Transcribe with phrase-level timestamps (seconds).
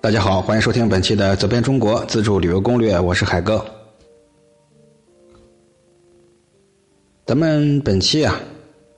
[0.00, 3.64] 大家好，欢迎收听本期的《走遍中国自助旅游攻略》，我是海哥。
[7.24, 8.34] 咱们本期啊，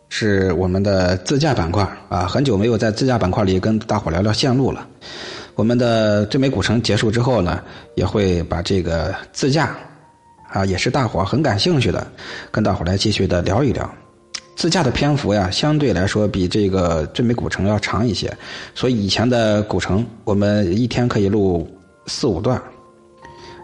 [0.08, 4.88] 是我们的自驾板块啊，很久没有在自驾板块里跟大伙聊聊线路了。
[5.54, 7.62] 我们的最美古城结束之后呢，
[7.96, 9.76] 也会把这个自驾
[10.48, 12.04] 啊，也是大伙很感兴趣的，
[12.50, 13.94] 跟大伙来继续的聊一聊。
[14.56, 18.32] 自驾的篇幅呀，相对来说比这个最美古城要长一些，
[18.74, 21.68] 所以以前的古城我们一天可以录
[22.06, 22.60] 四五段，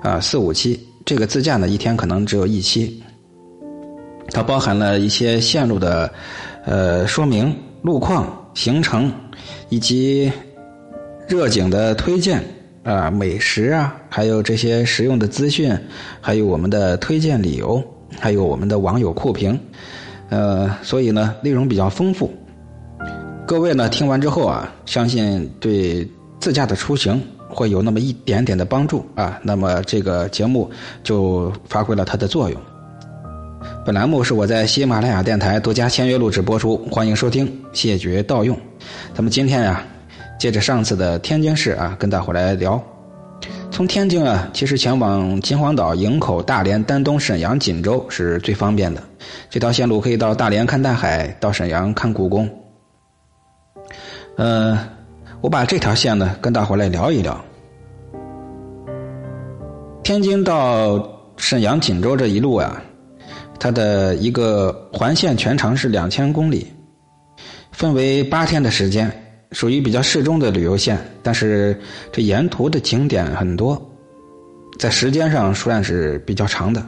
[0.03, 0.79] 啊四五期。
[1.07, 3.03] 这个自驾呢，一天可能只有一期。
[4.33, 6.13] 它包含了一些线路的
[6.65, 9.11] 呃说明、路况、行程，
[9.71, 10.31] 以及
[11.27, 12.45] 热景的推荐
[12.85, 15.77] 啊、美食啊，还有这些实用的资讯，
[16.21, 17.83] 还有我们的推荐理由，
[18.19, 19.59] 还有我们的网友酷评。
[20.31, 22.33] 呃，所以呢，内容比较丰富。
[23.47, 29.39] 各位呢，听完之后啊，相信对自驾的出行会有那么一点点的帮助啊。
[29.43, 30.71] 那么这个节目
[31.03, 32.61] 就发挥了它的作用。
[33.85, 38.57] 本栏目是我在喜马拉雅电台独家签约录制播出，欢迎收听，谢绝盗用。
[39.13, 39.85] 咱们今天呀，
[40.39, 42.81] 接着上次的天津市啊，跟大伙来聊。
[43.71, 49.03] 从天津啊，其实前往秦皇岛、营口、大连、丹东、沈阳、锦州是最方便的。
[49.49, 52.49] 这条线路可以到大连看大海，到沈阳看故宫。
[54.37, 54.79] 呃，
[55.41, 57.43] 我把这条线呢跟大伙来聊一聊。
[60.03, 61.03] 天津到
[61.37, 62.83] 沈阳、锦州这一路啊，
[63.59, 66.67] 它的一个环线全长是两千公里，
[67.73, 69.11] 分为八天的时间，
[69.53, 70.99] 属于比较适中的旅游线。
[71.23, 71.79] 但是
[72.13, 73.81] 这沿途的景点很多，
[74.79, 76.85] 在时间上算是比较长的。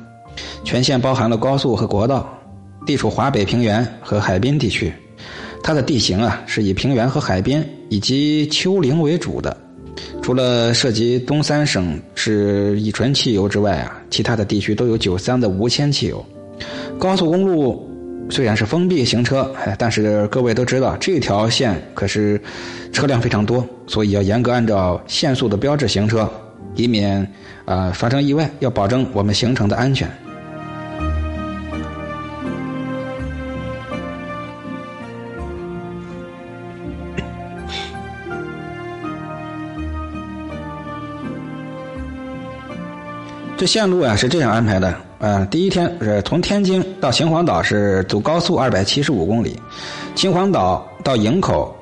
[0.64, 2.38] 全线包含了高速和国道，
[2.86, 4.92] 地处华北平原和海滨地区。
[5.62, 9.56] 它的地形啊是以平原和海滨以及丘陵为主的。
[10.22, 16.24] 除了涉及东三省是乙醇汽油之外啊，其他的地区都有九三的无铅汽油。
[16.98, 17.88] 高速公路
[18.32, 22.40] 虽然是封闭行车，但是各位都知道这条线可是
[22.90, 26.26] 车辆非常多，所以要严格按照限速的标志行车，
[26.74, 27.30] 以免
[27.66, 30.10] 啊发生意外，要保证我们行程的安全。
[43.58, 49.56] 这线路啊是这样安排的啊，第一天是从天津到秦皇岛是走高速二百七十五公里，
[50.16, 51.72] 秦皇岛到营口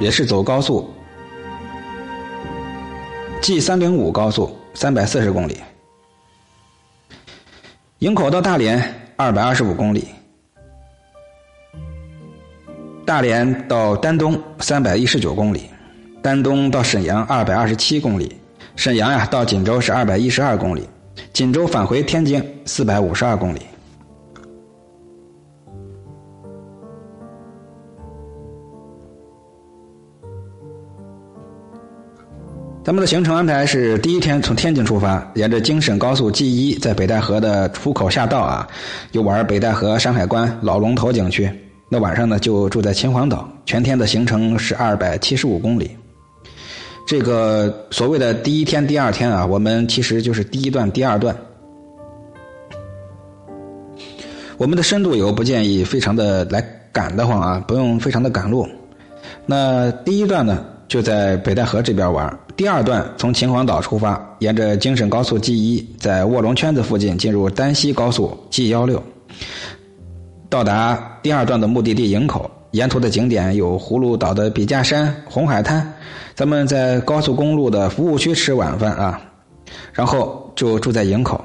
[0.00, 0.90] 也是走高速
[3.42, 5.58] G 三零五高速三百四十公里，
[7.98, 8.82] 营口到大连
[9.16, 10.08] 二百二十五公里，
[13.04, 15.68] 大连到丹东三百一十九公里，
[16.22, 18.34] 丹东到沈阳二百二十七公里，
[18.76, 20.88] 沈阳呀到锦州是二百一十二公里。
[21.32, 23.60] 锦州返回天津四百五十二公里。
[32.84, 38.66] 咱们的行程安排是：第一天从天津出发，沿着京沈高速 G 一，在北戴河的出口下道啊，
[39.12, 41.50] 游玩北戴河山海关、老龙头景区。
[41.90, 43.46] 那晚上呢，就住在秦皇岛。
[43.66, 45.90] 全天的行程是二百七十五公里。
[47.08, 51.34] 这个所谓的第一天、第二天啊，我们其实就是第一段、第二段。
[54.58, 58.68] 我们的深度游不建议非常的来赶的慌啊，不用非常的赶路。
[59.46, 69.02] 那第一段呢，就在北戴河这边玩；第二段从秦皇岛出发，沿着京沈高速 G 一，在卧龙圈子附近进入丹西高速 G 幺六，
[70.50, 72.50] 到达第二段的目的地营口。
[72.72, 75.92] 沿途的景点有葫芦岛的笔架山、红海滩。
[76.34, 79.20] 咱们在高速公路的服务区吃晚饭啊，
[79.92, 81.44] 然后就住在营口。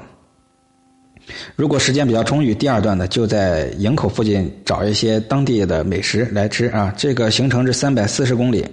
[1.56, 6.92] 如果时间比较充裕，第二段呢就在营口附近找一些当地的美食来吃啊。
[6.96, 8.64] 这个行程是三百四十公里。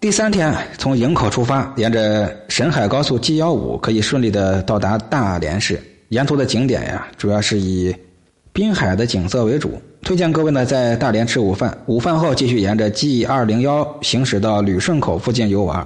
[0.00, 5.80] 第三天从营口出发，沿着沈海高速 G 幺五可以顺利的到达大连市。
[6.08, 7.94] 沿途的景点呀，主要是以
[8.54, 9.82] 滨海的景色为主。
[10.00, 15.84] 推荐各位呢在大连吃午饭，午饭后继续沿着 G 二零幺行驶到旅顺口附近游玩。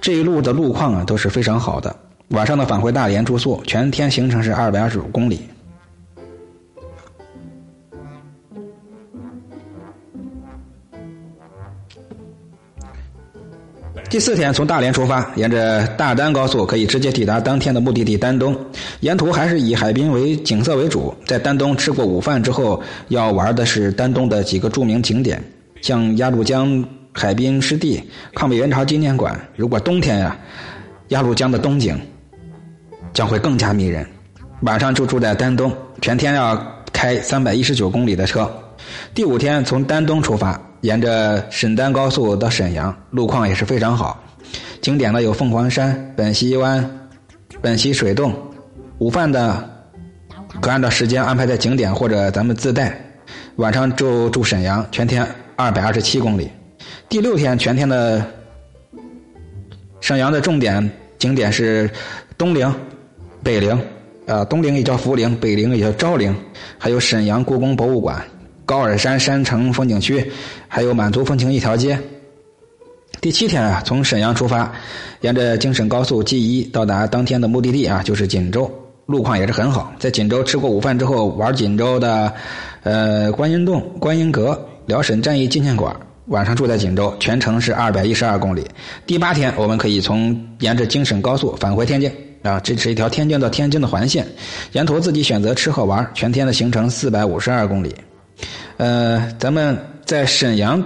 [0.00, 1.94] 这一路的路况啊都是非常好的。
[2.30, 5.42] 晚上呢返回大连住宿，全天行程是二百二十五公里。
[14.10, 18.56] 第四天从大连出发，沿着大丹高速可以直接抵达当天的目的地丹东。
[19.00, 21.14] 沿途还是以海滨为景色为主。
[21.26, 25.42] 在丹东吃过午饭之后，要玩的是丹东的几个著名景点，
[25.82, 26.82] 像鸭绿江
[27.12, 28.02] 海滨湿地、
[28.34, 29.38] 抗美援朝纪念馆。
[29.56, 30.34] 如果冬天呀，
[31.08, 32.00] 鸭绿江的冬景
[33.12, 34.06] 将会更加迷人。
[34.62, 35.70] 晚上就住在丹东，
[36.00, 36.56] 全天要
[36.94, 38.50] 开三百一十九公里的车。
[39.14, 44.22] 第五天从丹东出发，沿着沈丹高速到沈阳，路况也是非常好。
[44.80, 47.08] 景点呢有凤凰山、本溪湾、
[47.60, 48.32] 本溪水洞。
[48.98, 49.68] 午饭的
[50.60, 53.00] 可按照时间安排在景点或者咱们自带。
[53.56, 55.26] 晚上就住沈阳，全天
[55.56, 56.50] 二百二十七公里。
[57.08, 58.24] 第六天全天的
[60.00, 61.90] 沈阳的重点景点是
[62.36, 62.72] 东陵、
[63.42, 63.80] 北陵，
[64.26, 66.34] 呃，东陵也叫福陵，北陵也叫昭陵，
[66.78, 68.24] 还有沈阳故宫博物馆、
[68.64, 70.30] 高尔山山城风景区，
[70.68, 71.98] 还有满族风情一条街。
[73.20, 74.70] 第七天啊，从沈阳出发，
[75.22, 78.70] 沿着京沈高速 G 一到达当天的目的地啊，就是锦州。
[79.06, 82.32] 路况也是很好，在锦州吃过午饭之后，玩锦州的，
[82.82, 85.96] 呃，观音洞、观音阁、辽沈战役纪念馆。
[86.26, 88.62] 晚上住在锦州，全程是二百一十二公里。
[89.06, 92.12] 第八天，我们可以从沿着京沈高速返回天津
[92.42, 94.26] 啊，这是一条天津到天津的环线，
[94.72, 97.94] 沿途自己选择吃喝玩，全天的行程四百五十二公里。
[98.76, 99.76] 呃，咱们
[100.08, 100.82] 在沈阳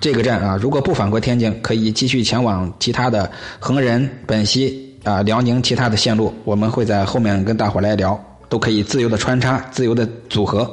[0.00, 3.28] 这个站啊，如果不返回天津，可以继续前往其他的
[3.58, 4.88] 恒仁、本溪。
[5.02, 10.70] 啊，辽宁其他的线路，我们会在后面跟大伙来聊，都可以自由的穿插，自由的组合。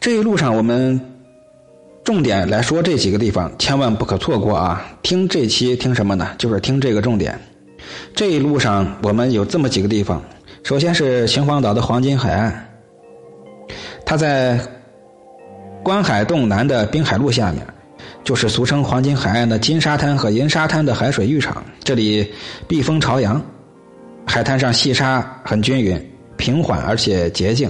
[0.00, 0.98] 这一路上，我们
[2.04, 4.82] 重点来说这几个地方，千万不可错过啊！
[5.02, 6.30] 听这期听什么呢？
[6.38, 7.38] 就是听这个重点。
[8.14, 10.22] 这一路上，我们有这么几个地方，
[10.62, 12.68] 首先是秦皇岛的黄金海岸，
[14.04, 14.58] 它在。
[15.84, 17.66] 观海洞南的滨海路下面，
[18.22, 21.60] 就是俗称黄金海岸的金沙滩和银沙滩的海水浴场。
[21.82, 22.32] 这里
[22.68, 23.42] 避风朝阳，
[24.24, 26.00] 海滩上细沙很均匀、
[26.36, 27.68] 平缓而且洁净，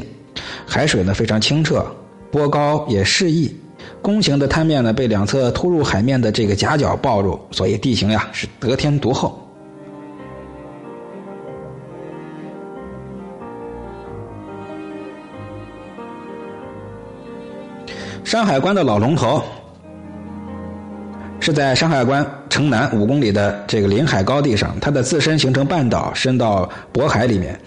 [0.66, 1.82] 海水呢非常清澈，
[2.30, 3.50] 波高也适宜。
[4.02, 9.40] 弓形的滩面呢被两侧突入海面的这个夹角抱住，所以地形呀是得天独厚。
[18.24, 19.42] 山海关的老龙头
[21.40, 27.58] 是在山海关城南五公里的这个临海高地上，它的自身形成半岛，伸到渤海里面。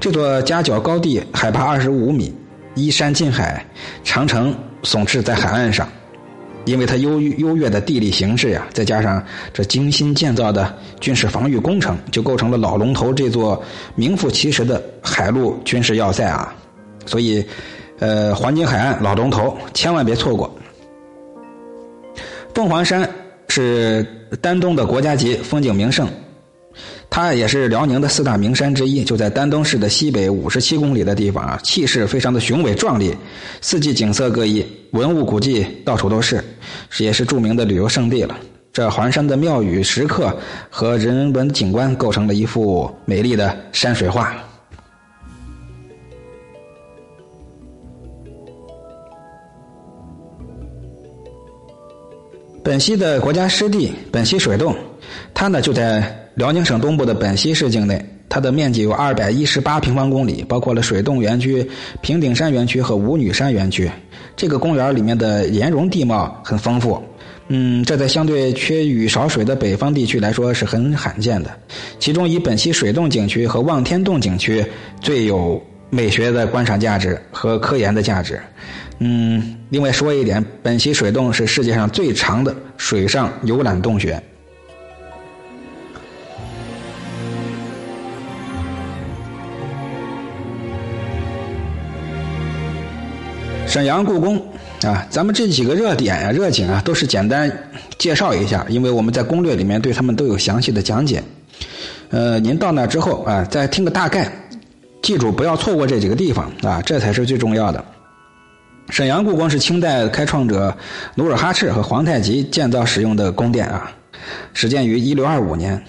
[0.00, 2.34] 这座夹角高地海拔二十五米，
[2.74, 3.62] 依山近海，
[4.02, 5.86] 长城耸峙在海岸上。
[6.64, 9.22] 因为它优优越的地理形势呀，再加上
[9.52, 13.62] 这精心建造的军事防御工程，就构成了老龙头这座
[13.94, 16.54] 名副其实的海陆军事要塞啊。
[17.04, 17.44] 所以。
[17.98, 20.52] 呃，黄金海岸老龙头，千万别错过。
[22.54, 23.08] 凤凰山
[23.48, 24.04] 是
[24.40, 26.08] 丹东的国家级风景名胜，
[27.08, 33.16] 它也是辽宁的四大名山之一，就在丹东市的西北五十七公里的地方啊，气势非常的雄伟壮丽，
[33.60, 36.42] 四季景色各异，文物古迹到处都是，
[36.98, 38.36] 也是著名的旅游胜地了。
[38.72, 40.36] 这环山的庙宇、石刻
[40.68, 44.34] 和人文景观，构成了一幅美丽的山水画。
[52.68, 54.76] 本溪的国家湿地本溪水洞，
[55.32, 57.98] 它呢就在辽宁省东部的本溪市境内，
[58.28, 61.66] 它的面积有二百一十八平方公里，包括了水洞园区、
[62.02, 63.90] 平顶山园区和五女山园区。
[64.36, 67.02] 这个公园里面的岩溶地貌很丰富，
[67.48, 71.50] 嗯，这在相对缺雨少水的北方地区来说是很罕见的。
[71.98, 74.62] 其中以本溪水洞景区和望天洞景区
[75.00, 75.58] 最有
[75.90, 78.40] 美学的观赏价值和科研的价值。
[78.98, 84.20] 嗯，另外说一点，本溪水洞是世界上最长的水上游览洞穴。
[93.66, 94.36] 沈阳故宫
[94.82, 97.52] 啊，咱们这几个热点啊、热景啊，都是简单
[97.98, 101.22] 介绍一下，因为我们在攻略里面对他们都有详细的讲解。
[102.08, 104.32] 呃，您到那之后啊，再听个大概，
[105.02, 107.84] 记住不要错过这几个地方啊，这才是最重要的。
[108.90, 110.74] 沈阳故宫是清代开创者
[111.14, 113.90] 努尔哈赤和皇太极建造使用的宫殿啊，
[114.54, 115.82] 始建于一六二五年，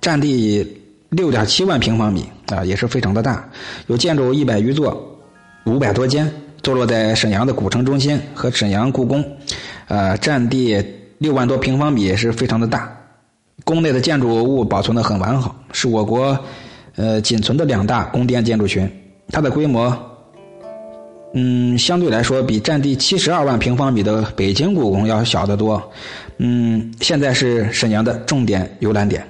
[0.00, 0.66] 占地
[1.08, 3.48] 六点七万平方米啊，也是非常的大，
[3.86, 5.18] 有建筑一百余座，
[5.64, 6.30] 五百多间，
[6.62, 9.24] 坐落在沈阳的古城中心和沈阳故宫，
[9.88, 10.84] 呃，占地
[11.16, 12.94] 六万多平方米，也是非常的大。
[13.64, 16.38] 宫内的建筑物保存的很完好，是我国
[16.96, 18.90] 呃仅存的两大宫殿建筑群，
[19.28, 19.96] 它的规模。
[21.36, 25.82] 嗯，相对来说，比占地七十二万平方米的北京故宫要小得多。
[26.38, 29.26] 嗯，现在是沈阳的重点游览点。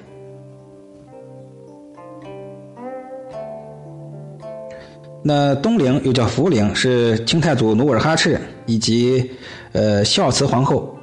[5.23, 9.31] 那东陵又叫福陵，是清太祖努尔哈赤以及
[9.73, 10.95] 呃孝慈皇后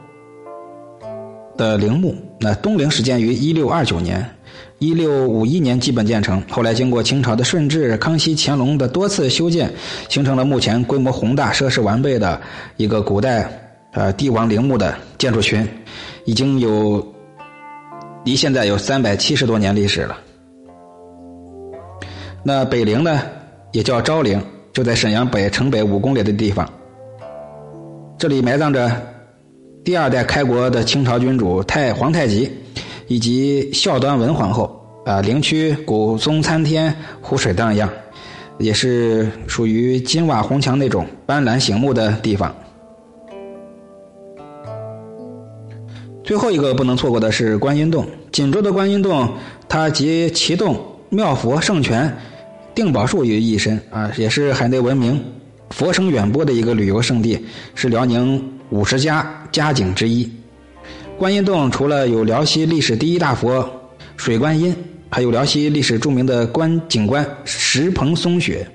[1.58, 2.16] 的陵墓。
[2.40, 4.24] 那东陵始建于一六二九年，
[4.82, 9.72] 一六五一年基本建成，后来经过清朝的顺治、康熙、乾隆的多次修建，
[10.10, 12.42] 形成了目前规模宏大、设施完备的
[12.78, 13.48] 一个古代
[13.94, 15.68] 呃帝王陵墓的建筑群，
[16.26, 17.14] 已经有
[18.26, 20.18] 离现在有三百七十多年历史了。
[22.44, 23.22] 那北陵呢？
[23.74, 24.42] 也叫昭陵，
[24.74, 26.68] 就在沈阳北城北五公里的地方。
[28.18, 28.92] 这里埋葬着
[29.84, 32.52] 第二代开国的清朝君主太皇太极，
[33.12, 34.78] 以及孝端文皇后。
[35.04, 37.90] 啊，陵区古松参天，湖水荡漾，
[38.60, 42.56] 也是属于金瓦红墙那种斑斓醒目的地方。
[46.24, 49.28] 最后一个不能错过的是观音洞，锦州的观音洞，
[49.68, 52.16] 它集奇洞、妙佛、圣泉。
[52.74, 55.22] 定宝树于一身啊，也是海内闻名、
[55.72, 60.32] 佛声远播的一个旅游胜地，是辽宁五十家佳景之一。
[61.22, 63.64] 观音洞除了有辽西历史第一大佛
[64.18, 64.76] 水观音，
[65.08, 68.68] 还有辽西历史著名的观景观石棚松雪，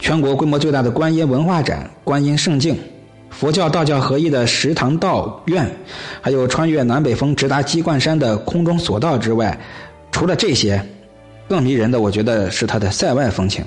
[0.00, 2.76] 全国规模最大的观音文化展——观音圣境，
[3.30, 5.70] 佛教道教合一的石堂道院，
[6.20, 9.56] 还有穿越南北风直达鸡冠山的空中索道之外，
[10.10, 10.84] 除了这些。
[11.48, 13.64] 更迷人的，我觉得是它的塞外风情。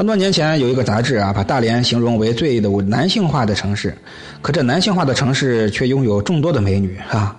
[0.00, 3.94] 很多年前有一个杂志啊，把大连形容为最的男性化的城市，
[4.40, 7.36] 可这男性化的城市却拥有众多的美女啊。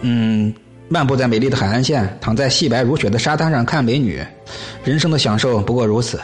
[0.00, 0.52] 嗯，
[0.88, 4.20] 漫步在美丽的海岸线，躺在细白如雪的沙滩上看美女，
[4.82, 6.18] 人生的享受不过如此。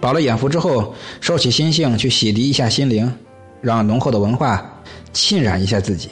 [0.00, 3.12] 饱了眼福之后，收起心性去洗涤一下心灵，
[3.60, 4.80] 让浓厚的文化
[5.12, 6.10] 浸染一下自己。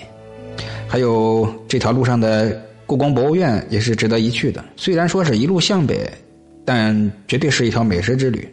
[0.88, 4.64] 还有这条路上的故宫博物院也是值得一去的。
[4.76, 6.10] 虽然说是一路向北，
[6.68, 8.46] 但绝对是一条美食之旅。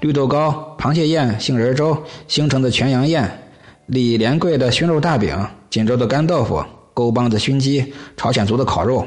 [0.00, 3.28] 绿豆糕、螃蟹宴、杏仁粥、兴城的全羊宴、
[3.86, 5.36] 李连贵的熏肉大饼、
[5.68, 9.04] 锦州的干豆腐、沟帮子熏鸡、朝鲜族的烤肉，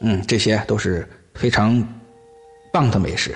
[0.00, 1.80] 嗯，这些都是非常
[2.72, 3.32] 棒的美食。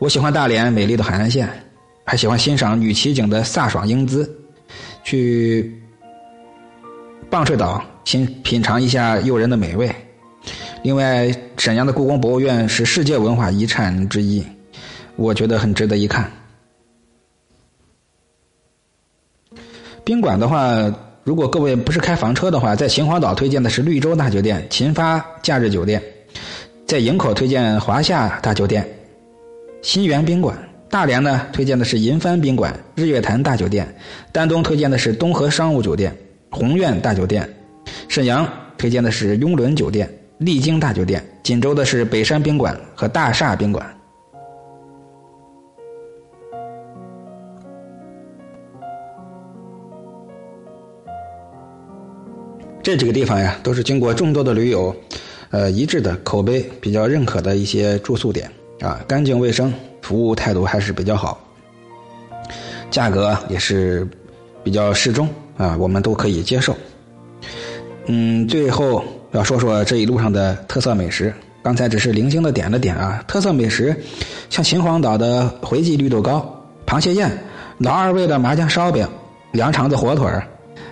[0.00, 1.48] 我喜欢大连美丽的海岸线，
[2.04, 4.28] 还喜欢欣赏女骑警的飒爽英姿，
[5.04, 5.72] 去
[7.30, 9.94] 棒槌岛品品尝一下诱人的美味。
[10.84, 14.44] 另外，沈阳的故宫博物院是世界文化遗产之一，
[15.16, 16.30] 我觉得很值得一看。
[20.04, 26.02] 宾馆的话，如果各位不是开房车的话，在秦皇岛推荐的是绿洲大酒店、秦发假日酒店，
[26.86, 28.86] 在营口推荐华夏大酒店。
[29.80, 30.54] 新源宾馆，
[30.90, 33.86] 大连呢推荐的是银帆宾馆、日月潭大酒店；
[34.32, 36.14] 丹东推荐的是东河商务酒店、
[36.50, 37.42] 宏苑大酒店；
[38.06, 40.06] 沈阳推荐的是雍伦酒店、
[40.44, 43.86] 丽晶大酒店；锦州的是北山宾馆和大厦宾馆。
[52.82, 54.94] 这几个地方呀，都是经过众多的驴友，
[55.50, 58.50] 呃一致的口碑比较认可的一些住宿点。
[58.80, 59.72] 啊，干净卫生，
[60.02, 61.40] 服务态度还是比较好，
[62.90, 64.06] 价格也是
[64.62, 66.76] 比较适中啊，我们都可以接受。
[68.08, 69.02] 嗯，最后
[69.34, 73.20] 要说说这一路上的特色美食，刚才只是零星的点了点啊。
[73.26, 73.94] 特色美食
[74.48, 77.28] 像秦皇岛的回记绿豆糕、螃蟹宴、
[77.78, 79.04] 老二味的麻酱烧饼、
[79.54, 80.30] 羊肠子火腿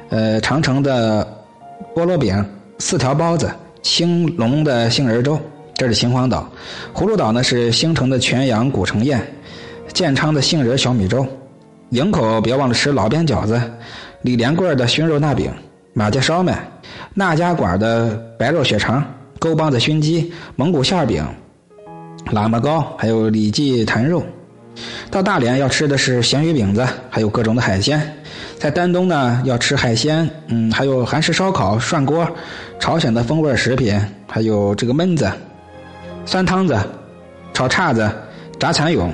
[0.08, 1.24] 呃，长城的
[1.94, 2.44] 菠萝饼、
[2.80, 3.48] 四条包子、
[3.80, 5.38] 青龙的杏仁粥。
[5.76, 6.50] 这是秦皇岛，
[6.92, 9.24] 葫芦岛呢是兴城的全羊古城宴，
[9.92, 11.24] 建昌的杏仁小米粥，
[11.90, 13.60] 营口别忘了吃老边饺子，
[14.22, 15.48] 李连贵的熏肉大饼，
[15.92, 16.68] 马家烧麦，
[17.14, 19.04] 那家馆的白肉血肠，
[19.38, 21.24] 沟帮子熏鸡，蒙古馅饼，
[22.26, 24.22] 喇嘛糕，还有李记坛肉。
[25.10, 28.00] 到大连要吃的是咸鱼饼子，还有各种的海鲜。
[28.58, 32.26] 在丹东呢要吃海鲜，嗯，还有韩式烧烤、涮锅，
[32.78, 35.30] 朝鲜的风味食品，还有这个焖子。
[36.24, 36.78] 酸汤子、
[37.52, 38.10] 炒叉子、
[38.58, 39.12] 炸蚕蛹。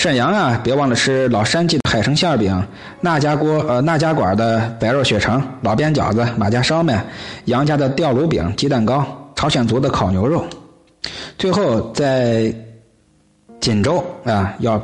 [0.00, 2.66] 沈阳啊，别忘了吃老山记的海城馅饼，
[3.02, 7.04] 那家锅呃那家馆的白肉血肠、老边饺子、马家烧麦、
[7.44, 9.04] 杨家的吊炉饼、鸡蛋糕、
[9.36, 10.42] 朝鲜族的烤牛肉。
[11.36, 12.50] 最后在
[13.60, 14.82] 锦州啊，要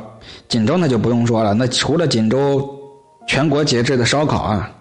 [0.49, 2.69] 锦州那就不用说了，那除了锦州
[3.25, 4.71] 全国节制的烧烤啊。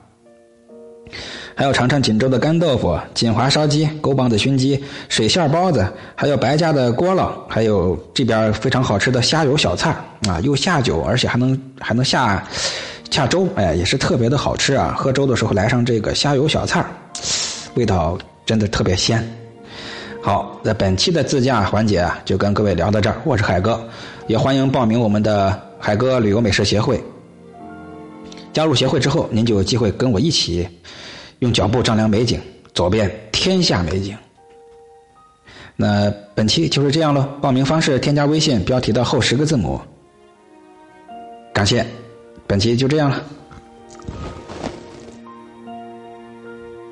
[1.58, 9.96] 还有尝尝锦州的干豆腐、锦华烧鸡、沟帮子熏鸡、水馅包子，还有白家的锅烙，还有这边非常好吃的虾油小菜
[10.28, 12.46] 啊，又下酒，而且还能还能下
[13.10, 14.94] 下粥，哎，也是特别的好吃啊！
[14.98, 16.84] 喝粥的时候来上这个虾油小菜
[17.72, 19.26] 味道真的特别鲜。
[20.20, 23.16] 好，那本期的自驾环节啊，就跟各位聊到这儿。
[23.25, 23.82] 我是海哥，
[24.26, 27.02] 也欢迎报名我们的海哥旅游美食协会。
[28.52, 30.68] 加入协会之后，您就有机会跟我一起
[31.40, 32.40] 用脚步丈量美景，
[32.75, 34.16] 走遍天下美景。
[35.76, 37.28] 那本期就是这样喽。
[37.40, 39.81] 报名方式：添加微信标题的后十个字母。
[41.52, 41.87] 感谢，
[42.47, 43.23] 本期就这样了。